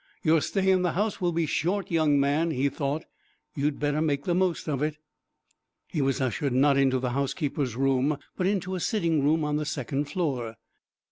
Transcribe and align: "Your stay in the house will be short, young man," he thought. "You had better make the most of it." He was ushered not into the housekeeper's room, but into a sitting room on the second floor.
"Your 0.23 0.41
stay 0.41 0.71
in 0.71 0.81
the 0.81 0.93
house 0.93 1.21
will 1.21 1.31
be 1.31 1.45
short, 1.45 1.91
young 1.91 2.19
man," 2.19 2.49
he 2.49 2.69
thought. 2.69 3.05
"You 3.53 3.65
had 3.65 3.77
better 3.79 4.01
make 4.01 4.23
the 4.25 4.33
most 4.33 4.67
of 4.67 4.81
it." 4.81 4.97
He 5.89 6.01
was 6.01 6.19
ushered 6.19 6.53
not 6.53 6.75
into 6.75 6.97
the 6.97 7.11
housekeeper's 7.11 7.75
room, 7.75 8.17
but 8.35 8.47
into 8.47 8.73
a 8.73 8.79
sitting 8.79 9.23
room 9.23 9.43
on 9.45 9.57
the 9.57 9.63
second 9.65 10.05
floor. 10.05 10.55